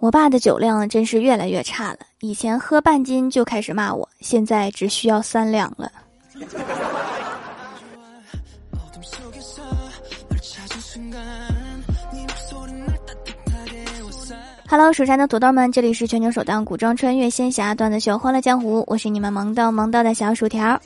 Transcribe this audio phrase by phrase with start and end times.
[0.00, 5.90] 我爸的酒量真是越来越差了，以前喝半斤就开始骂我，现在只需要三两了。
[14.68, 20.80] Hello，蜀山的土豆们，这里是全球首档古装穿越仙侠段子秀《欢乐江湖》，我是你们萌到萌到的小薯条。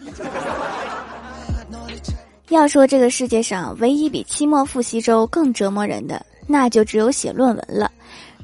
[2.48, 7.90] 要说这个世界上唯一比期末复习周更折磨人的，那就只有写论文了。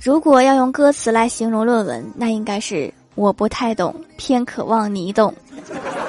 [0.00, 5.34] 如果要用歌词来形容论文，那应该是我不太懂，偏渴望你懂。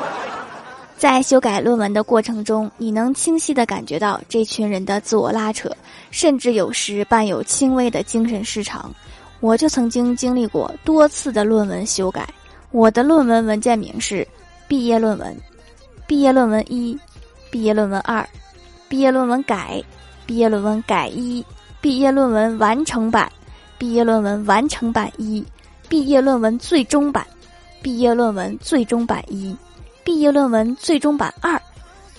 [0.96, 5.72] 在修改论文的过程中，你能清晰地感觉到这群人的自我拉扯，
[6.12, 8.94] 甚至有时伴有轻微的精神失常。
[9.40, 12.28] 我就曾经经历过多次的论文修改，
[12.72, 14.28] 我的论文文件名是
[14.68, 15.36] 毕业论文、
[16.06, 17.00] 毕业论文一、
[17.50, 18.28] 毕业论文二、
[18.88, 19.82] 毕业论文改、
[20.26, 21.44] 毕业论文改一、
[21.80, 23.32] 毕业论文完成版、
[23.80, 25.44] 毕业论文完成版一、
[25.88, 27.26] 毕业论文最终版、
[27.82, 29.56] 毕业论文最终版一、
[30.04, 31.60] 毕业论文最终版二、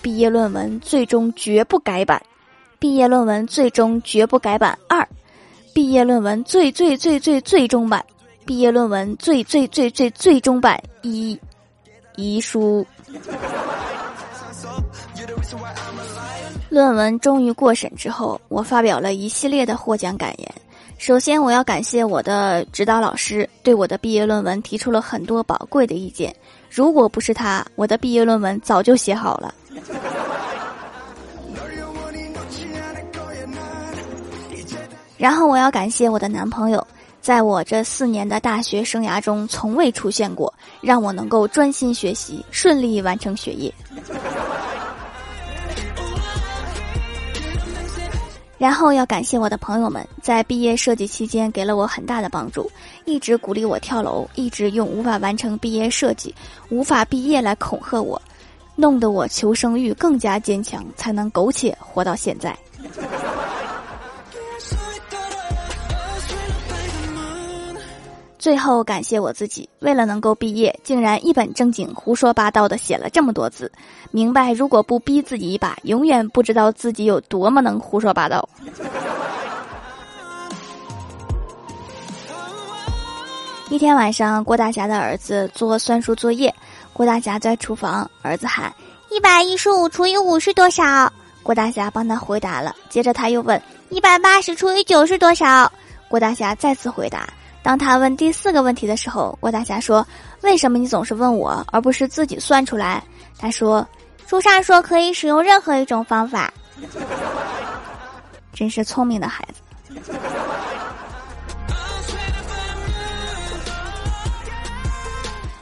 [0.01, 2.19] 毕业论文最终绝不改版、
[2.79, 5.07] 毕业论文最终绝不改版二。
[5.71, 8.03] 毕业论文最最最最最终版，
[8.43, 11.39] 毕业论文最最最最最终版一
[12.15, 12.85] 遗书。
[16.69, 20.51] 论文终于过审之后，我发表了一系列的获奖感言。
[21.01, 26.33] 首先，我要感谢我的指导老师，对我的毕业论文提出了很多宝贵的意见。
[26.69, 29.51] 如果不是他，我的毕业论文早就写好了。
[35.17, 36.85] 然后我要感谢我的男朋友，
[37.19, 43.73] 在我这四年的大学生涯中从未出现过，让我能够专心学习，顺利完成学业。
[48.61, 52.69] 然后要感谢我的朋友们，在毕业设计期间给了我很大的帮助，
[53.05, 56.31] 一直鼓励我跳楼，一直用无法完成毕业设计、
[56.69, 58.21] 无法毕业来恐吓我，
[58.75, 62.55] 弄得我求生欲更加坚强，才能苟且活到现在。
[68.41, 73.71] 最后感谢我自己，为了能够毕业，竟然一本正经胡说八道的写了这么多字。
[74.09, 78.49] 明白，如果不逼自己一把，永远不知道自己有多么能胡说八道。
[83.69, 86.51] 一天晚上，郭大侠的儿子做算术作业，
[86.93, 88.73] 郭大侠在厨房，儿子喊
[89.11, 91.13] ：“一百一十五除以五是多少？”
[91.43, 95.71] 郭大侠帮他回答了，接着他又问：“一百八十除以九是多少？”
[96.09, 97.29] 郭大侠再次回答。
[97.63, 100.05] 当他问第四个问题的时候，郭大侠说
[100.41, 103.03] ：“为什么你总是问我，而不是自己算出来？”
[103.37, 103.87] 他说
[104.27, 106.51] ：“朱砂说可以使用任何一种方法。”
[108.53, 110.11] 真是聪明的孩子。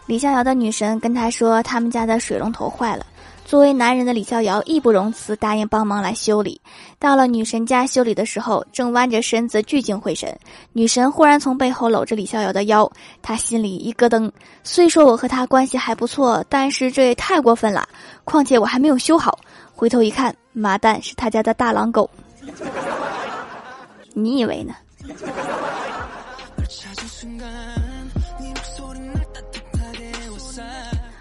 [0.10, 3.06] 李逍遥的女神跟他说，他们家的水龙头坏了。
[3.46, 6.60] 作为男人的李逍遥义不容辞，答应帮忙来修理。
[6.98, 10.36] 到了女神家修理的时候，正弯着身子聚精会神，
[10.74, 14.32] 女神忽然从背后搂着李逍遥的腰，他心里一咯噔。
[14.64, 17.88] 虽说我和他关系还不错，但是这也太过分了。
[18.24, 19.38] 况且我还没有修好，
[19.76, 22.10] 回头一看，妈蛋，是他家的大狼狗。
[24.16, 24.74] 你以为呢？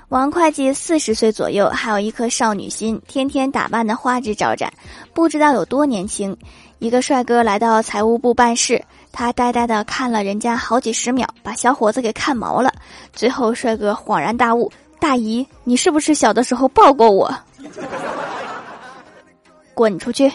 [0.08, 4.72] 王会计四十岁左右，还有一颗少女心，天天打扮的花枝招展，
[5.12, 6.34] 不知道有多年轻。
[6.78, 8.82] 一个帅哥来到财务部办事，
[9.12, 12.72] 他呆呆的看了人家好几十秒，把小伙子给看毛了。
[13.12, 17.30] 最后，帅哥恍然大悟：“大姨，你是不是小的时候抱过我？”
[19.74, 20.32] 滚出去！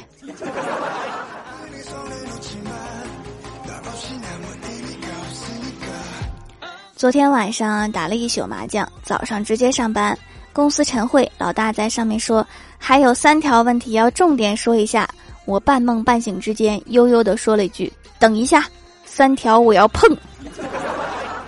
[7.03, 10.17] 昨天晚上打了一宿麻将，早上直接上班。
[10.53, 12.47] 公司晨会，老大在上面说
[12.77, 15.05] 还有三条问题要重点说一下。
[15.43, 18.63] 我半梦半醒之间，悠悠的说了一句：“等一下，
[19.03, 20.15] 三条我要碰。”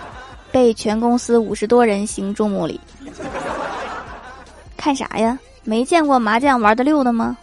[0.51, 2.77] 被全公司五十多人行注目礼。
[4.75, 5.39] 看啥呀？
[5.63, 7.37] 没见过麻将玩的溜的吗？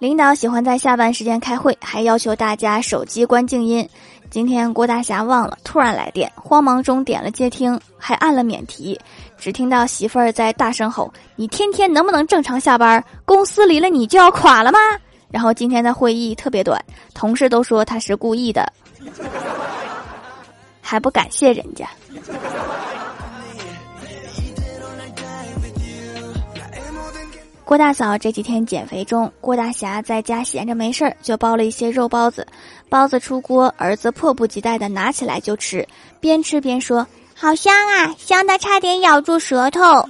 [0.00, 3.86] 领导喜欢在下班时间开会，还要求大家手机关静音。
[4.30, 8.98] 今天郭大侠忘了，突然来电，慌忙中点了接听，还按了免提。
[9.36, 13.04] 只听到媳妇儿在大声吼：“你天天能不能正常下班？
[13.26, 14.78] 公司离了你就要垮了吗？”
[15.30, 16.82] 然后今天的会议特别短，
[17.12, 18.72] 同事都说他是故意的，
[20.80, 21.86] 还不感谢人家。
[27.70, 32.44] 郭大嫂这几天减肥中，郭大侠在家闲着没事儿，就包了一些肉包子。
[32.88, 35.86] 包子出锅，儿子迫不及待地拿起来就吃，
[36.18, 40.04] 边吃边说：“好香啊，香的差点咬住舌头。”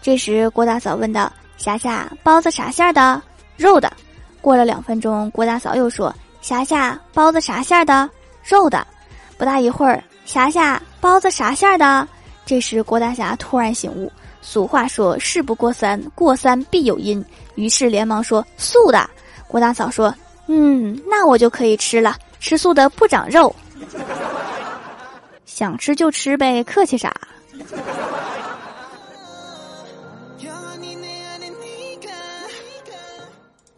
[0.00, 3.20] 这时，郭大嫂问道：“霞霞，包子啥馅儿的？
[3.56, 3.92] 肉的。”
[4.40, 8.08] 过了两分钟，郭大嫂又说：“霞霞，包子啥馅儿的？
[8.44, 8.86] 肉的。”
[9.36, 12.06] 不大一会儿，霞霞，包子啥馅儿的？
[12.46, 14.08] 这时，郭大侠突然醒悟。
[14.50, 17.22] 俗话说：“事不过三，过三必有因。”
[17.54, 18.98] 于是连忙说：“素的。”
[19.46, 20.14] 郭大嫂说
[20.48, 22.16] ：“嗯，那我就可以吃了。
[22.40, 23.54] 吃素的不长肉，
[25.44, 27.14] 想吃就吃呗，客气啥？”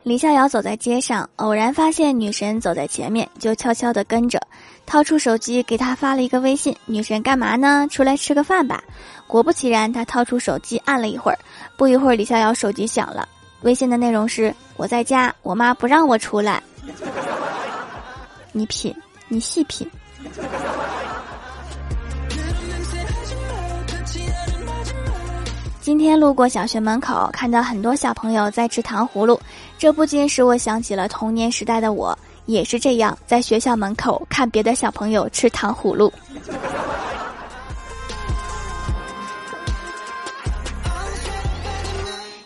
[0.04, 4.40] 李逍遥走在街上，偶然发现女神走在前面，就悄悄地跟着，
[4.90, 7.86] 掏出手机给他发了一个微信：“女神干嘛呢？
[7.88, 8.82] 出来吃个饭吧。”
[9.28, 11.38] 果不其然，他掏出手机按了一会儿，
[11.76, 13.28] 不一会儿，李逍遥手机响了，
[13.60, 16.60] 微信的内容是：“我在家，我妈不让我出来。”
[18.50, 18.92] 你品，
[19.28, 19.88] 你细品。
[25.80, 29.40] 今天路过小学门口，看到很多小朋友在吃糖葫芦，
[29.78, 36.12] 这不禁使我想起了童年时代的我，也是这样，在学校门口看别的小朋友吃糖葫芦。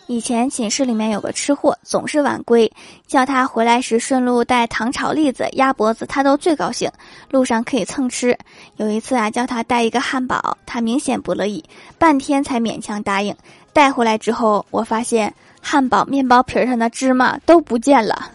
[0.07, 2.71] 以前寝室里面有个吃货，总是晚归，
[3.07, 6.89] 叫他回来时顺路带糖炒栗子、鸭脖子，他都最高兴，
[7.31, 8.37] 路上可以蹭吃。
[8.77, 11.61] 有一次啊，叫他带一个汉堡，他明显不乐意，
[11.97, 13.35] 半天才勉强答应。
[13.73, 18.31] 带回来之后，我发现汉堡面包皮上的芝麻都不见了。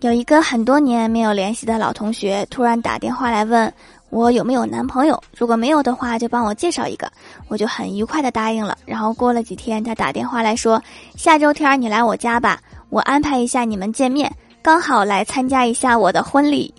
[0.00, 3.72] 有一个很多年没有联系的老同学，突然打电话来问。
[4.08, 5.22] 我有没有男朋友？
[5.36, 7.08] 如果没有的话，就帮我介绍一个。
[7.46, 8.76] 我就很愉快的答应了。
[8.84, 10.82] 然后过了几天，他打电话来说，
[11.16, 14.28] 下周天你来我家吧，我安排一下你们见面，
[14.62, 16.74] 刚好来参加一下我的婚礼。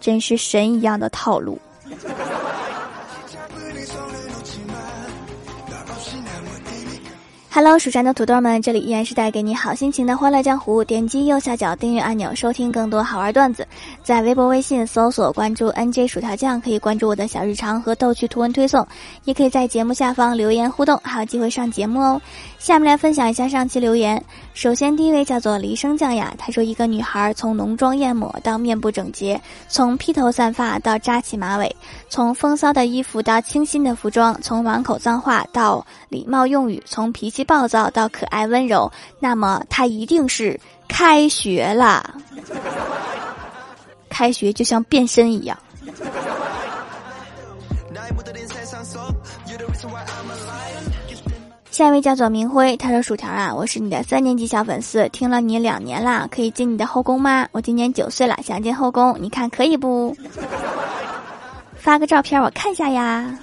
[0.00, 1.60] 真是神一样的套路。
[7.56, 10.82] Hello，蜀山的土豆们，这里依然是带给你好心情的欢乐江湖。
[10.82, 13.64] 点击右下角订阅按钮，收听更多好玩段子。
[14.04, 18.86] 在微博、微信搜索关注 NJ 薯条酱，可以关注我的小日常和逗趣图文推送，
[19.24, 22.20] 也可以在节目下方留言互动，还有机会上节目哦。
[22.58, 24.22] 下面来分享一下上期留言。
[24.52, 31.74] 首先，第一位叫做离生酱呀，他说一个女孩从浓妆艳抹到面部整洁，从披头散发到扎起马尾，
[32.10, 37.44] 从风骚的衣服到清新的服装，从满口脏话到礼貌用语，从脾气。
[37.46, 38.90] 暴躁到可爱温柔，
[39.20, 40.58] 那么她一定是
[40.88, 42.14] 开学了。
[44.14, 45.58] 开学就像变身一样。
[51.72, 57.48] 下一位叫做明辉，他说：“薯条啊，我是你的三年级小粉丝，听了你两年啦，可以进你的后宫吗？
[57.50, 60.16] 我今年九岁了，想进后宫，你看可以不？
[61.76, 63.36] 发个照片我看一下呀。”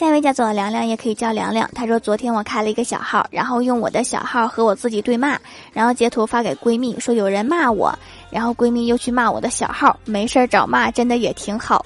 [0.00, 1.70] 下一位叫做凉凉，也可以叫凉凉。
[1.74, 5.38] 她说：“昨天我开了一个小号，然后用我的小号和我自己对骂，
[5.74, 7.94] 然后截图发给闺蜜，说有人骂我，
[8.30, 9.94] 然后闺蜜又去骂我的小号。
[10.06, 11.84] 没事儿找骂，真的也挺好。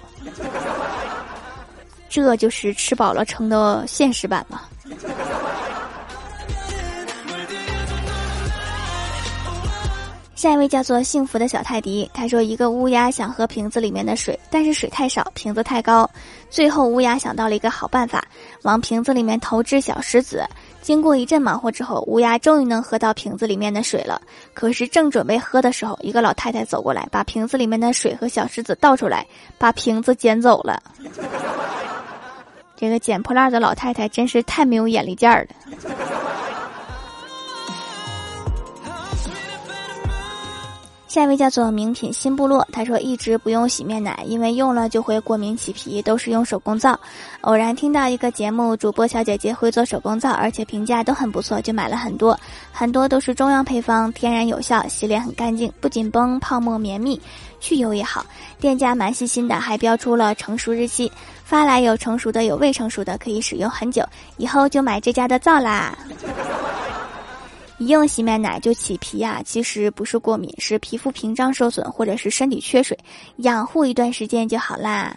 [2.09, 4.61] 这就是吃饱了撑的现实版吗？”
[10.35, 16.09] 下一位叫做幸福的小泰迪，他说：“一个乌鸦想喝瓶子里面的水，但是水太少，瓶子太高。
[16.51, 18.23] 最后乌鸦想到了一个好办法，
[18.63, 20.45] 往瓶子里面投掷小石子。
[20.83, 24.21] 经过一阵忙活之后，乌鸦终于能喝到瓶子里面的水了。
[24.53, 29.27] 可是正准备喝的时候，一个老太太走过来，把瓶子里面的水和小石子倒出来，
[29.57, 30.83] 把瓶子捡走了。
[32.77, 35.79] 这个捡破烂的老太太真是太没有眼力见儿了。”
[41.15, 46.99] 下一位叫做名品新部落，他说一直不用洗面奶，因为用了就会过敏起皮，都是用手工皂。
[47.43, 52.37] 偶然听到一个节目，主播小姐姐会做手工皂，而且评价都很不错，就买了很多，
[52.73, 57.21] 很多都是中药配方，天然有效，洗脸很干净，不紧绷，泡沫绵密，
[57.61, 58.27] 去油也好。
[58.59, 61.13] 店家蛮细心的，还标出了成熟日期，
[61.45, 64.05] 发来有成熟的，有未成熟的，可以使用很久。
[64.37, 65.97] 以后就买这家的皂啦。
[67.85, 72.99] 一用洗面奶就起皮呀，其实不是过敏，是皮肤屏障受损或者是身体缺水，
[73.37, 75.15] 养护一段时间就好啦。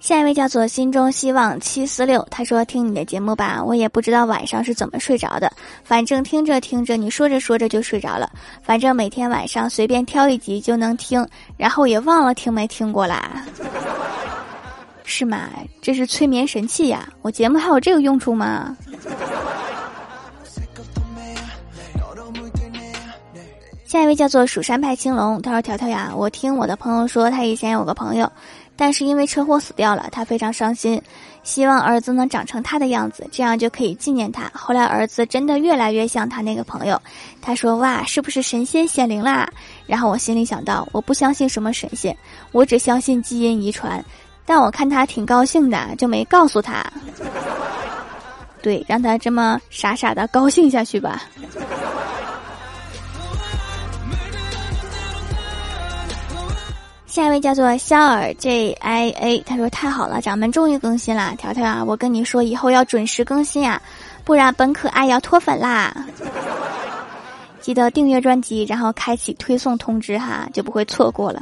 [0.00, 5.52] 下一位叫做心中希望七四六，他说听你的节目吧，我也不知道晚上是怎么睡着的，
[5.84, 8.28] 反正听着听着，你说着说着就睡着了，
[8.64, 11.24] 反正每天晚上随便挑一集就能听，
[11.56, 13.46] 然后也忘了听没听过啦。
[15.04, 15.50] 是吗？
[15.80, 17.08] 这是催眠神器呀！
[17.22, 18.76] 我节目还有这个用处吗？
[23.86, 28.28] 下一位叫做蜀山派青龙，他说：“条条呀，我听我的朋友说，他以前有个朋友，
[28.74, 31.00] 但是因为车祸死掉了，他非常伤心，
[31.44, 34.50] 希望儿子能长成他的样子，这样就可以纪念他。
[34.52, 37.00] 后来儿子真的越来越像他那个朋友，
[37.40, 39.48] 他说哇，是不是神仙显灵啦？
[39.86, 42.16] 然后我心里想到，我不相信什么神仙，
[42.50, 44.04] 我只相信基因遗传。
[44.46, 46.84] 但我看他挺高兴的，就没告诉他。
[48.62, 51.22] 对，让他这么傻傻的高兴下去吧。”
[57.06, 63.80] 下一位叫做肖尔 J I A，他说太好了，掌门终于更新了，条条啊，我跟你说以后要准时更新啊，
[64.24, 65.94] 不然本可爱要脱粉啦。
[67.60, 71.40] 记得订阅专辑，然后开启推送通知哈，就不会错过了。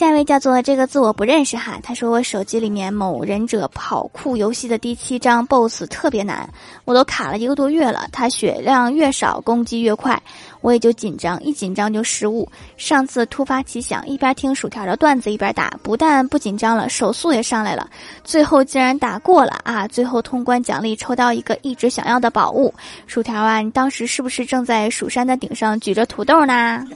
[0.00, 6.48] 下一位叫做这个字我不认识哈，他说我手机里面某忍者跑酷游戏的第七章 BOSS 特别难，
[6.86, 10.18] 我都卡了一个多月了，他血量越少攻击越快，
[10.62, 12.48] 我也就紧张，一紧张就失误。
[12.78, 17.86] 上次突发奇想，一边听薯条的段子一边打，不但不紧张了，手速也上来了，
[18.24, 19.86] 最后竟然打过了啊！
[19.86, 22.72] 最后通关奖励抽到一个一直想要的宝物，
[23.06, 26.86] 薯条啊，你当时是不是正在蜀山的顶上举着土豆呢？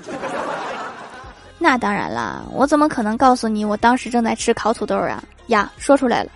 [1.58, 5.22] 那当然了，我怎么可能告诉你我当时正在吃烤土豆啊？
[5.46, 6.30] 呀，说出来了。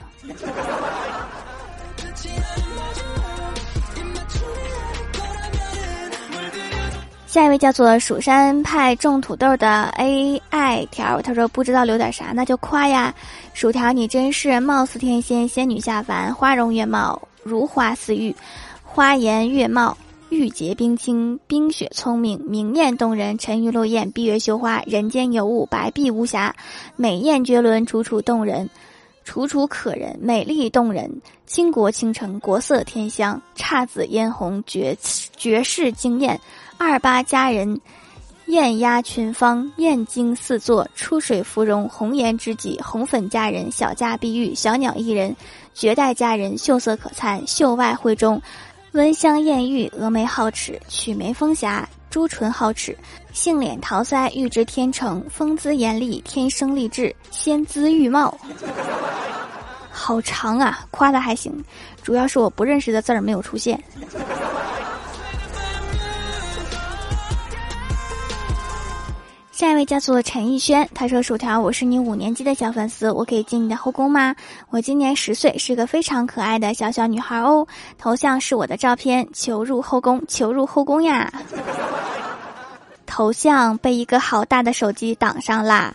[7.26, 13.14] 下一位叫做蜀山派种土豆的 AI 条，他说不知道留点啥，那就夸呀，
[13.52, 18.34] 薯条你真是貌似天仙，仙女下凡，花容月貌，如花似玉，
[18.82, 19.96] 花颜月貌。
[20.30, 23.38] 玉洁冰清，冰雪聪明，明艳动人。
[23.38, 26.54] 沉鱼落雁，闭月羞花，人间尤物，白璧无瑕。
[26.96, 28.68] 美艳绝伦，楚楚动人，
[29.24, 31.22] 楚楚可人，美丽动人。
[31.46, 34.94] 倾国倾城，国色天香，姹紫嫣红，绝
[35.34, 36.38] 绝世惊艳。
[36.76, 37.80] 二八佳人，
[38.46, 40.86] 艳压群芳，艳惊四座。
[40.94, 45.34] 出水芙蓉，红颜知己，红粉佳人，小家碧玉，小鸟依人。
[45.72, 48.42] 绝代佳人，秀色可餐，秀外慧中。
[48.92, 52.96] 温香艳玉，峨眉皓齿，曲眉风霞，朱唇皓齿，
[53.32, 58.34] 杏脸桃腮，玉质天成，风姿严厉，天生丽质，仙姿玉貌。
[59.90, 61.52] 好长啊，夸的还行，
[62.02, 63.78] 主要是我不认识的字儿没有出现。
[69.58, 74.36] 下一位叫做陈逸轩，他说：“薯条，我是你五年级的小粉丝，我可以进你的后宫吗？
[74.70, 77.66] 我今年十岁，是个非常可爱的小小女孩哦。
[77.98, 81.32] 头像是我的照片，求入后宫，求入后宫呀！
[83.04, 85.92] 头像被一个好大的手机挡上啦。”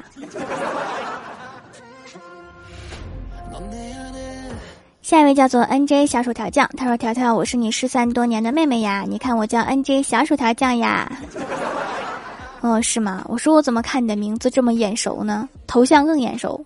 [5.01, 11.10] 下一位叫做 N J 小薯条酱，他说：“条条，我是你失散多年的妹妹呀，你看我叫 N J 小薯条酱呀。”
[12.63, 13.22] 哦，是吗？
[13.27, 15.50] 我说我怎么看你的名字这么眼熟呢？
[15.67, 16.65] 头像更眼熟。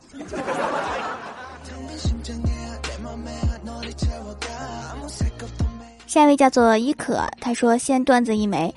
[6.06, 8.72] 下一位叫做伊可，他说先段子一枚。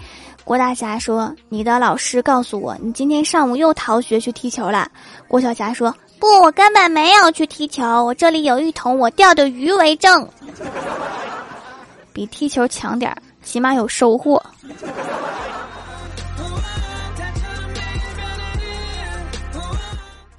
[0.45, 4.91] 郭大侠说：“你的老师告诉我，你今天上午又逃学去踢球了。”
[5.29, 10.27] 郭晓霞说：“不，我根本没有去踢球，我这里有一桶我钓的鱼为证。
[12.15, 14.43] 比踢球强点儿，起码有收获。”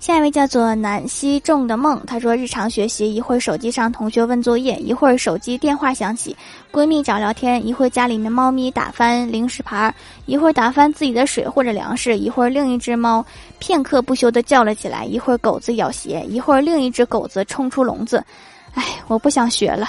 [0.01, 6.35] 下一位叫做南希种的梦，她说：日常学习，一会儿手机上同学问作业，一会儿手机电话响起，
[6.71, 9.93] 闺蜜找聊天，一会儿家里面猫咪打翻零食盘儿，
[10.25, 13.23] 一会儿打翻自己的水或者粮食，一会儿另一只猫
[13.59, 18.25] 片刻不休的叫了起来，一会儿狗子咬鞋，一会儿另一只狗子冲出笼子。
[18.73, 19.87] 哎，我不想学了。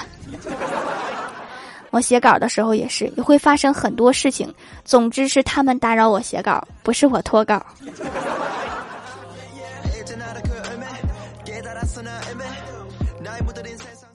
[1.89, 4.53] 我写稿的时候也是，也会发生很多事情。
[4.85, 7.65] 总之是他们打扰我写稿，不是我脱稿。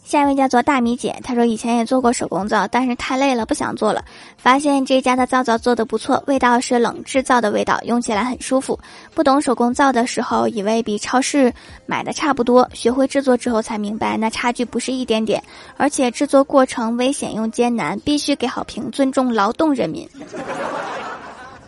[0.08, 4.02] 下一位叫做大米姐，她说以前也做过手工皂，但是太累了，不想做了。
[4.38, 8.80] 发现这家的皂皂做的不错，味道是冷制皂的味道，用起来很舒服。
[9.14, 11.52] 不懂手工皂的时候，以为比超市
[11.84, 15.42] 买的差不多，学会制作之后才明白，那差距不是一点点，
[15.76, 20.08] 而且制作过程危险又艰难，必须给好评，尊重劳动人民。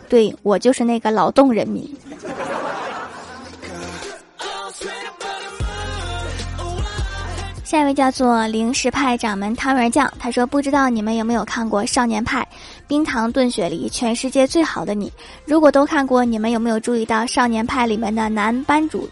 [0.09, 1.87] 对我就是那个劳动人民。
[7.71, 12.41] 下一位叫做零食派掌门汤圆酱，他说：“不知道你们有没有看过《少年派》，
[12.89, 15.13] 冰糖炖雪梨，全世界最好的你。
[15.45, 19.09] 如果都看过，你们有没有注意到《少年派》里面的男班主、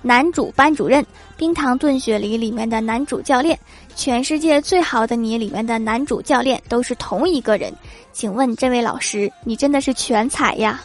[0.00, 1.02] 男主班主任，
[1.36, 3.54] 《冰糖炖雪梨》里面的男主教练，
[3.94, 7.70] 《全世界最好的你》里面的男主教练都是同一个人？
[8.14, 10.80] 请问这位老师，你真的是全才呀？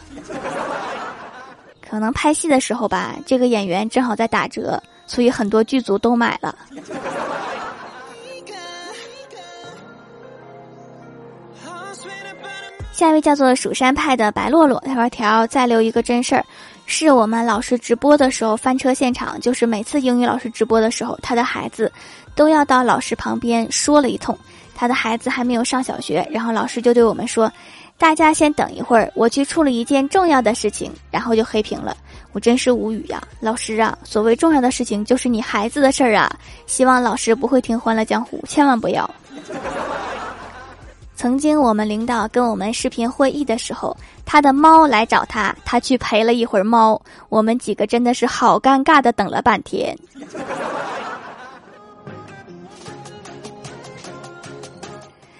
[1.80, 4.78] 可能拍戏的时候吧，这个演员正好在打折。”
[5.10, 6.54] 所以很多剧组都买了。
[12.92, 16.44] 下一位叫做蜀山派的白洛洛，他说：“条再留一个真事儿，
[16.86, 21.90] 是我们老师直播的时候翻车现场，就是每次英语老师直播的时候，他的孩子
[22.36, 24.38] 都要到老师旁边说了一通。
[24.76, 27.50] 他的孩子还没有上小学，然后老师就对我们说。”
[27.98, 31.94] 大家先等一会儿，我去处理一件重要的事情，然后就黑屏了。
[32.32, 33.96] 我真是无语呀，老师啊！
[34.04, 36.30] 所谓重要的事情，就是你孩子的事儿啊。
[36.66, 39.08] 希望老师不会听《欢乐江湖》，千万不要。
[41.16, 43.94] 曾经我们领导跟我们视频会议的时候，
[44.24, 49.94] 他的猫来找他，他去陪了一会儿猫，我们几个真的是好尴尬的，等了半天。